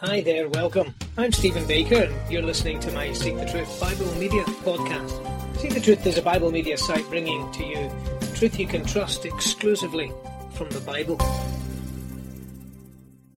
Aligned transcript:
Hi 0.00 0.20
there, 0.20 0.48
welcome. 0.50 0.94
I'm 1.16 1.32
Stephen 1.32 1.66
Baker, 1.66 2.04
and 2.04 2.32
you're 2.32 2.40
listening 2.40 2.78
to 2.80 2.92
my 2.92 3.12
Seek 3.12 3.34
the 3.34 3.44
Truth 3.44 3.80
Bible 3.80 4.14
Media 4.14 4.44
podcast. 4.44 5.56
Seek 5.56 5.74
the 5.74 5.80
Truth 5.80 6.06
is 6.06 6.16
a 6.16 6.22
Bible 6.22 6.52
media 6.52 6.78
site 6.78 7.04
bringing 7.08 7.50
to 7.50 7.64
you 7.64 7.90
truth 8.36 8.60
you 8.60 8.68
can 8.68 8.84
trust 8.84 9.24
exclusively 9.24 10.12
from 10.52 10.70
the 10.70 10.78
Bible. 10.82 11.18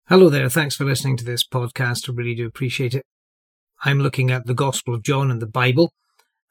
Hello 0.08 0.29
there, 0.29 0.52
thanks 0.52 0.76
for 0.76 0.86
listening 0.86 1.18
to 1.18 1.26
this 1.26 1.44
podcast. 1.44 2.08
I 2.08 2.13
really 2.13 2.35
do 2.35 2.46
appreciate 2.46 2.93
it. 2.93 3.07
I'm 3.83 3.99
looking 3.99 4.29
at 4.29 4.46
the 4.46 4.53
Gospel 4.53 4.93
of 4.93 5.01
John 5.01 5.31
and 5.31 5.41
the 5.41 5.47
Bible 5.47 5.93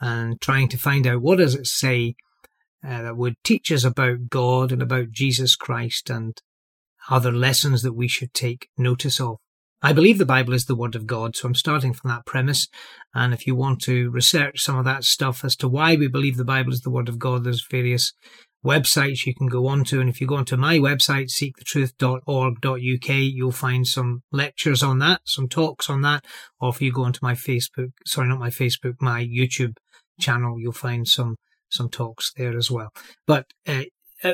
and 0.01 0.41
trying 0.41 0.69
to 0.71 0.77
find 0.77 1.07
out 1.07 1.23
what 1.23 1.39
does 1.39 1.55
it 1.55 1.69
say 1.69 2.17
uh, 2.85 3.03
that 3.03 3.17
would 3.17 3.37
teach 3.45 3.71
us 3.71 3.85
about 3.85 4.29
God 4.29 4.73
and 4.73 4.83
about 4.83 5.13
Jesus 5.13 5.55
Christ 5.55 6.11
and 6.11 6.37
other 7.09 7.31
lessons 7.31 7.83
that 7.83 7.93
we 7.93 8.09
should 8.09 8.35
take 8.35 8.71
notice 8.77 9.21
of. 9.21 9.37
I 9.83 9.93
believe 9.93 10.19
the 10.19 10.27
Bible 10.27 10.53
is 10.53 10.67
the 10.67 10.77
Word 10.77 10.95
of 10.95 11.07
God, 11.07 11.35
so 11.35 11.49
I'm 11.49 11.55
starting 11.55 11.95
from 11.95 12.11
that 12.11 12.27
premise. 12.27 12.69
And 13.15 13.33
if 13.33 13.47
you 13.47 13.55
want 13.55 13.81
to 13.83 14.11
research 14.11 14.61
some 14.61 14.77
of 14.77 14.85
that 14.85 15.05
stuff 15.05 15.45
as 15.45 15.57
to 15.57 15.69
why 15.69 15.97
we 15.97 16.07
believe 16.07 16.37
the 16.37 16.45
Bible 16.45 16.73
is 16.73 16.83
the 16.83 16.91
Word 16.91 17.09
of 17.09 17.19
God, 17.19 17.45
there's 17.45 17.67
various 17.71 18.13
websites 18.65 19.25
you 19.25 19.35
can 19.35 19.47
go 19.47 19.67
on 19.67 19.85
to. 19.85 20.01
And 20.01 20.11
if 20.11 20.21
you 20.21 20.27
go 20.27 20.37
onto 20.37 20.57
my 20.57 20.79
website, 20.79 21.31
seekthetruth.org.uk, 21.31 23.09
you'll 23.09 23.53
find 23.53 23.87
some 23.87 24.23
lectures 24.31 24.83
on 24.83 24.99
that, 24.99 25.23
some 25.25 25.49
talks 25.49 25.89
on 25.89 26.03
that. 26.03 26.25
Or 26.61 26.69
if 26.69 26.83
you 26.83 26.93
go 26.93 27.05
onto 27.05 27.21
my 27.23 27.35
Facebook, 27.35 27.93
sorry, 28.05 28.29
not 28.29 28.39
my 28.39 28.51
Facebook, 28.51 28.97
my 29.01 29.25
YouTube 29.25 29.77
channel, 30.21 30.61
you'll 30.61 30.73
find 30.73 31.09
some 31.09 31.37
some 31.71 31.89
talks 31.89 32.33
there 32.37 32.57
as 32.57 32.71
well. 32.71 32.91
But 33.27 33.47
uh, 33.67 33.85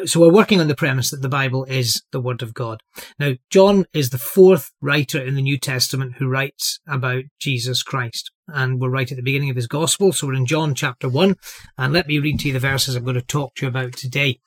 so 0.04 0.20
we're 0.20 0.32
working 0.32 0.60
on 0.60 0.68
the 0.68 0.74
premise 0.74 1.10
that 1.10 1.22
the 1.22 1.28
Bible 1.28 1.64
is 1.64 2.02
the 2.10 2.20
Word 2.20 2.42
of 2.42 2.54
God. 2.54 2.80
Now, 3.18 3.34
John 3.50 3.84
is 3.92 4.10
the 4.10 4.18
fourth 4.18 4.72
writer 4.80 5.20
in 5.20 5.36
the 5.36 5.42
New 5.42 5.58
Testament 5.58 6.16
who 6.16 6.28
writes 6.28 6.80
about 6.88 7.24
Jesus 7.38 7.82
Christ. 7.82 8.30
And 8.48 8.80
we're 8.80 8.90
right 8.90 9.10
at 9.10 9.16
the 9.16 9.22
beginning 9.22 9.50
of 9.50 9.56
his 9.56 9.68
gospel. 9.68 10.12
So 10.12 10.26
we're 10.26 10.34
in 10.34 10.46
John 10.46 10.74
chapter 10.74 11.08
1. 11.08 11.36
And 11.78 11.92
let 11.92 12.08
me 12.08 12.18
read 12.18 12.40
to 12.40 12.48
you 12.48 12.52
the 12.52 12.58
verses 12.58 12.96
I'm 12.96 13.04
going 13.04 13.14
to 13.14 13.22
talk 13.22 13.54
to 13.56 13.66
you 13.66 13.68
about 13.68 13.92
today. 13.92 14.40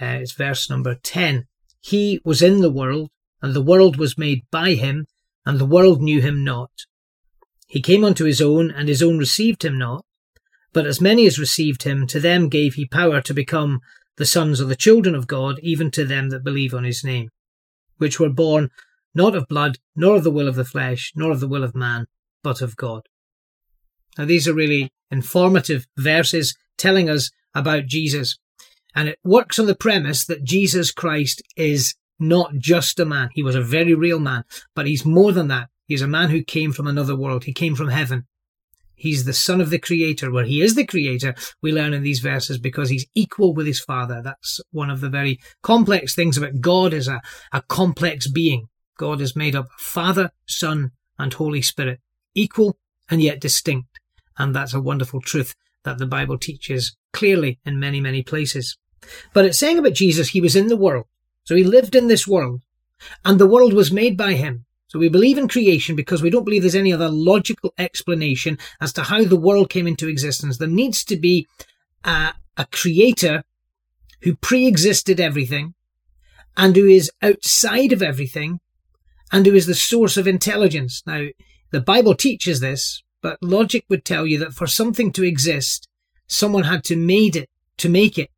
Uh, 0.00 0.20
it's 0.20 0.32
verse 0.32 0.70
number 0.70 0.94
10. 0.94 1.44
He 1.80 2.20
was 2.24 2.42
in 2.42 2.62
the 2.62 2.72
world, 2.72 3.10
and 3.42 3.54
the 3.54 3.62
world 3.62 3.96
was 3.96 4.18
made 4.18 4.42
by 4.50 4.74
him, 4.74 5.06
and 5.44 5.58
the 5.58 5.66
world 5.66 6.00
knew 6.02 6.20
him 6.20 6.42
not. 6.42 6.70
He 7.68 7.82
came 7.82 8.04
unto 8.04 8.24
his 8.24 8.40
own, 8.40 8.70
and 8.70 8.88
his 8.88 9.02
own 9.02 9.18
received 9.18 9.64
him 9.64 9.78
not. 9.78 10.04
But 10.72 10.86
as 10.86 11.00
many 11.00 11.26
as 11.26 11.38
received 11.38 11.84
him, 11.84 12.06
to 12.08 12.20
them 12.20 12.48
gave 12.48 12.74
he 12.74 12.86
power 12.86 13.20
to 13.20 13.32
become 13.32 13.80
the 14.16 14.26
sons 14.26 14.60
of 14.60 14.68
the 14.68 14.76
children 14.76 15.14
of 15.14 15.26
God, 15.26 15.58
even 15.62 15.90
to 15.92 16.04
them 16.04 16.30
that 16.30 16.44
believe 16.44 16.74
on 16.74 16.84
his 16.84 17.04
name, 17.04 17.30
which 17.98 18.18
were 18.18 18.30
born 18.30 18.70
not 19.14 19.34
of 19.34 19.48
blood, 19.48 19.78
nor 19.94 20.16
of 20.16 20.24
the 20.24 20.30
will 20.30 20.48
of 20.48 20.56
the 20.56 20.64
flesh, 20.64 21.12
nor 21.16 21.30
of 21.30 21.40
the 21.40 21.48
will 21.48 21.64
of 21.64 21.74
man, 21.74 22.06
but 22.42 22.60
of 22.60 22.76
God. 22.76 23.02
Now, 24.18 24.24
these 24.24 24.46
are 24.46 24.54
really 24.54 24.90
informative 25.10 25.86
verses 25.96 26.56
telling 26.76 27.08
us 27.08 27.30
about 27.54 27.86
Jesus. 27.86 28.38
And 28.94 29.08
it 29.08 29.18
works 29.24 29.58
on 29.58 29.66
the 29.66 29.74
premise 29.74 30.24
that 30.26 30.44
Jesus 30.44 30.90
Christ 30.90 31.42
is 31.56 31.94
not 32.18 32.56
just 32.56 32.98
a 32.98 33.04
man. 33.04 33.30
He 33.34 33.42
was 33.42 33.54
a 33.54 33.62
very 33.62 33.94
real 33.94 34.18
man, 34.18 34.44
but 34.74 34.86
he's 34.86 35.04
more 35.04 35.32
than 35.32 35.48
that. 35.48 35.68
He's 35.86 36.02
a 36.02 36.08
man 36.08 36.30
who 36.30 36.42
came 36.42 36.72
from 36.72 36.86
another 36.86 37.14
world. 37.14 37.44
He 37.44 37.52
came 37.52 37.74
from 37.74 37.88
heaven. 37.88 38.26
He's 38.96 39.24
the 39.24 39.32
son 39.32 39.60
of 39.60 39.70
the 39.70 39.78
creator. 39.78 40.30
Well, 40.32 40.46
he 40.46 40.62
is 40.62 40.74
the 40.74 40.86
creator, 40.86 41.34
we 41.62 41.70
learn 41.70 41.92
in 41.92 42.02
these 42.02 42.20
verses, 42.20 42.58
because 42.58 42.88
he's 42.88 43.06
equal 43.14 43.54
with 43.54 43.66
his 43.66 43.78
father. 43.78 44.22
That's 44.24 44.60
one 44.72 44.90
of 44.90 45.00
the 45.00 45.10
very 45.10 45.38
complex 45.62 46.14
things 46.14 46.36
about 46.36 46.60
God 46.60 46.94
is 46.94 47.06
a, 47.06 47.20
a 47.52 47.62
complex 47.62 48.28
being. 48.28 48.68
God 48.98 49.20
is 49.20 49.36
made 49.36 49.54
up 49.54 49.66
of 49.66 49.70
Father, 49.78 50.30
Son, 50.46 50.92
and 51.18 51.32
Holy 51.32 51.62
Spirit, 51.62 52.00
equal 52.34 52.78
and 53.10 53.22
yet 53.22 53.40
distinct. 53.40 54.00
And 54.38 54.54
that's 54.54 54.74
a 54.74 54.80
wonderful 54.80 55.20
truth 55.20 55.54
that 55.84 55.98
the 55.98 56.06
Bible 56.06 56.38
teaches 56.38 56.96
clearly 57.12 57.58
in 57.64 57.78
many, 57.78 58.00
many 58.00 58.22
places. 58.22 58.76
But 59.32 59.44
it's 59.44 59.58
saying 59.58 59.78
about 59.78 59.94
Jesus, 59.94 60.30
he 60.30 60.40
was 60.40 60.56
in 60.56 60.68
the 60.68 60.76
world. 60.76 61.06
So 61.44 61.54
he 61.54 61.64
lived 61.64 61.94
in 61.94 62.08
this 62.08 62.26
world, 62.26 62.62
and 63.24 63.38
the 63.38 63.46
world 63.46 63.72
was 63.72 63.92
made 63.92 64.16
by 64.16 64.34
him. 64.34 64.65
So 64.88 64.98
we 64.98 65.08
believe 65.08 65.38
in 65.38 65.48
creation 65.48 65.96
because 65.96 66.22
we 66.22 66.30
don't 66.30 66.44
believe 66.44 66.62
there's 66.62 66.74
any 66.74 66.92
other 66.92 67.08
logical 67.08 67.74
explanation 67.76 68.58
as 68.80 68.92
to 68.94 69.02
how 69.02 69.24
the 69.24 69.36
world 69.36 69.68
came 69.68 69.86
into 69.86 70.08
existence. 70.08 70.58
There 70.58 70.68
needs 70.68 71.04
to 71.04 71.16
be 71.16 71.46
a, 72.04 72.34
a 72.56 72.66
creator 72.66 73.44
who 74.22 74.36
pre-existed 74.36 75.20
everything 75.20 75.74
and 76.56 76.76
who 76.76 76.86
is 76.86 77.10
outside 77.20 77.92
of 77.92 78.02
everything 78.02 78.60
and 79.32 79.44
who 79.44 79.54
is 79.54 79.66
the 79.66 79.74
source 79.74 80.16
of 80.16 80.28
intelligence. 80.28 81.02
Now, 81.06 81.26
the 81.72 81.80
Bible 81.80 82.14
teaches 82.14 82.60
this, 82.60 83.02
but 83.20 83.42
logic 83.42 83.84
would 83.88 84.04
tell 84.04 84.26
you 84.26 84.38
that 84.38 84.52
for 84.52 84.66
something 84.66 85.12
to 85.12 85.24
exist, 85.24 85.88
someone 86.28 86.64
had 86.64 86.84
to 86.84 86.96
made 86.96 87.34
it, 87.34 87.50
to 87.78 87.88
make 87.88 88.18
it. 88.18 88.30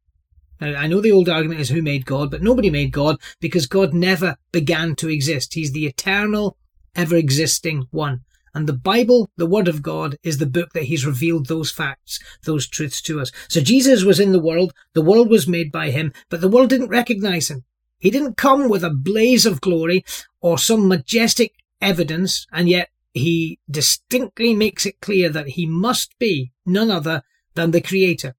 Now, 0.61 0.75
I 0.75 0.87
know 0.87 1.01
the 1.01 1.13
old 1.13 1.29
argument 1.29 1.61
is 1.61 1.69
who 1.69 1.83
made 1.83 2.05
God, 2.07 2.31
but 2.31 2.43
nobody 2.43 2.71
made 2.71 2.93
God 2.93 3.17
because 3.41 3.67
God 3.67 3.95
never 3.95 4.37
began 4.53 4.95
to 4.97 5.09
exist. 5.09 5.55
He's 5.55 5.73
the 5.73 5.87
eternal, 5.87 6.57
ever 6.95 7.17
existing 7.17 7.87
one. 7.91 8.23
And 8.55 8.67
the 8.67 8.73
Bible, 8.73 9.31
the 9.37 9.47
Word 9.47 9.69
of 9.69 9.83
God, 9.83 10.17
is 10.23 10.39
the 10.39 10.47
book 10.47 10.73
that 10.73 10.85
He's 10.85 11.07
revealed 11.07 11.47
those 11.47 11.71
facts, 11.71 12.19
those 12.45 12.67
truths 12.67 13.01
to 13.03 13.21
us. 13.21 13.31
So 13.49 13.61
Jesus 13.61 14.05
was 14.05 14.19
in 14.19 14.33
the 14.33 14.41
world, 14.41 14.73
the 14.95 15.03
world 15.03 15.31
was 15.31 15.47
made 15.47 15.71
by 15.71 15.91
Him, 15.91 16.13
but 16.29 16.41
the 16.41 16.49
world 16.49 16.71
didn't 16.71 16.89
recognize 16.89 17.51
Him. 17.51 17.65
He 17.99 18.11
didn't 18.11 18.37
come 18.37 18.69
with 18.69 18.83
a 18.83 18.91
blaze 18.91 19.47
of 19.47 19.61
glory 19.61 20.05
or 20.41 20.59
some 20.59 20.89
majestic 20.89 21.53
evidence, 21.81 22.47
and 22.51 22.69
yet 22.69 22.89
He 23.13 23.61
distinctly 23.71 24.55
makes 24.55 24.87
it 24.87 25.01
clear 25.01 25.29
that 25.29 25.51
He 25.51 25.67
must 25.67 26.19
be 26.19 26.53
none 26.65 26.91
other 26.91 27.23
than 27.55 27.71
the 27.71 27.81
Creator. 27.81 28.35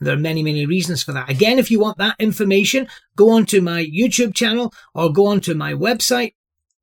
There 0.00 0.14
are 0.14 0.18
many, 0.18 0.42
many 0.42 0.64
reasons 0.64 1.02
for 1.02 1.12
that. 1.12 1.28
Again, 1.28 1.58
if 1.58 1.70
you 1.70 1.78
want 1.78 1.98
that 1.98 2.16
information, 2.18 2.88
go 3.16 3.30
onto 3.30 3.60
my 3.60 3.84
YouTube 3.84 4.34
channel 4.34 4.72
or 4.94 5.12
go 5.12 5.26
onto 5.26 5.54
my 5.54 5.74
website, 5.74 6.34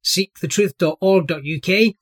seekthetruth.org.uk, 0.03 1.95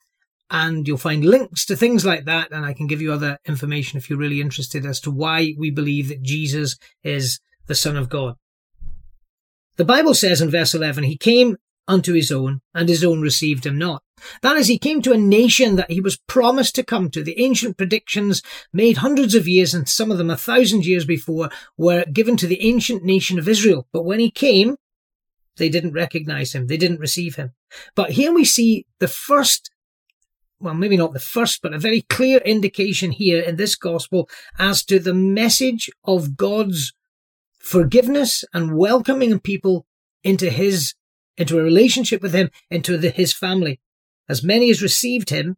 and 0.49 0.87
you'll 0.87 0.97
find 0.97 1.23
links 1.23 1.65
to 1.65 1.75
things 1.75 2.05
like 2.05 2.25
that. 2.25 2.51
And 2.51 2.65
I 2.65 2.73
can 2.73 2.87
give 2.87 3.01
you 3.01 3.13
other 3.13 3.39
information 3.45 3.97
if 3.97 4.09
you're 4.09 4.19
really 4.19 4.41
interested 4.41 4.85
as 4.85 4.99
to 5.01 5.11
why 5.11 5.53
we 5.57 5.71
believe 5.71 6.09
that 6.09 6.21
Jesus 6.21 6.77
is 7.03 7.39
the 7.67 7.75
Son 7.75 7.95
of 7.95 8.09
God. 8.09 8.35
The 9.77 9.85
Bible 9.85 10.13
says 10.13 10.41
in 10.41 10.51
verse 10.51 10.73
11, 10.73 11.05
He 11.05 11.17
came 11.17 11.57
unto 11.87 12.13
his 12.13 12.31
own, 12.31 12.61
and 12.73 12.89
his 12.89 13.03
own 13.03 13.21
received 13.21 13.65
him 13.65 13.77
not. 13.77 14.01
That 14.41 14.57
is, 14.57 14.67
he 14.67 14.79
came 14.79 15.01
to 15.01 15.13
a 15.13 15.17
nation 15.17 15.75
that 15.75 15.91
he 15.91 16.01
was 16.01 16.17
promised 16.17 16.75
to 16.75 16.83
come 16.83 17.09
to. 17.11 17.23
The 17.23 17.39
ancient 17.39 17.77
predictions 17.77 18.41
made 18.73 18.97
hundreds 18.97 19.35
of 19.35 19.47
years, 19.47 19.73
and 19.73 19.87
some 19.87 20.11
of 20.11 20.17
them 20.17 20.29
a 20.29 20.37
thousand 20.37 20.85
years 20.85 21.05
before, 21.05 21.49
were 21.77 22.05
given 22.05 22.37
to 22.37 22.47
the 22.47 22.61
ancient 22.61 23.03
nation 23.03 23.37
of 23.37 23.47
Israel. 23.47 23.87
But 23.91 24.05
when 24.05 24.19
he 24.19 24.31
came, 24.31 24.77
they 25.57 25.69
didn't 25.69 25.93
recognize 25.93 26.53
him. 26.53 26.67
They 26.67 26.77
didn't 26.77 26.99
receive 26.99 27.35
him. 27.35 27.53
But 27.95 28.11
here 28.11 28.33
we 28.33 28.45
see 28.45 28.85
the 28.99 29.07
first 29.07 29.69
well, 30.59 30.73
maybe 30.73 30.97
not 30.97 31.13
the 31.13 31.19
first, 31.19 31.61
but 31.61 31.73
a 31.73 31.79
very 31.79 32.01
clear 32.01 32.37
indication 32.39 33.11
here 33.11 33.41
in 33.41 33.57
this 33.57 33.75
gospel 33.75 34.29
as 34.57 34.83
to 34.85 34.99
the 34.99 35.13
message 35.13 35.89
of 36.05 36.37
God's 36.37 36.93
forgiveness 37.59 38.43
and 38.53 38.77
welcoming 38.77 39.39
people 39.39 39.85
into 40.23 40.49
his 40.49 40.93
into 41.37 41.59
a 41.59 41.63
relationship 41.63 42.21
with 42.21 42.33
him, 42.33 42.49
into 42.69 42.97
the, 42.97 43.09
his 43.09 43.33
family. 43.33 43.79
As 44.27 44.43
many 44.43 44.69
as 44.69 44.81
received 44.81 45.29
him, 45.29 45.57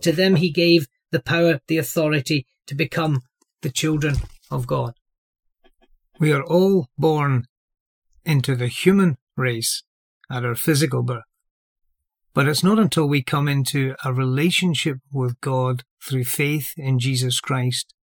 to 0.00 0.12
them 0.12 0.36
he 0.36 0.50
gave 0.50 0.86
the 1.12 1.20
power, 1.20 1.60
the 1.68 1.78
authority 1.78 2.46
to 2.66 2.74
become 2.74 3.22
the 3.62 3.70
children 3.70 4.16
of 4.50 4.66
God. 4.66 4.94
We 6.18 6.32
are 6.32 6.42
all 6.42 6.88
born 6.98 7.44
into 8.24 8.56
the 8.56 8.68
human 8.68 9.16
race 9.36 9.82
at 10.30 10.44
our 10.44 10.54
physical 10.54 11.02
birth. 11.02 11.22
But 12.34 12.48
it's 12.48 12.64
not 12.64 12.78
until 12.78 13.06
we 13.06 13.22
come 13.22 13.48
into 13.48 13.94
a 14.04 14.12
relationship 14.12 14.98
with 15.12 15.40
God 15.40 15.84
through 16.02 16.24
faith 16.24 16.72
in 16.76 16.98
Jesus 16.98 17.40
Christ 17.40 17.94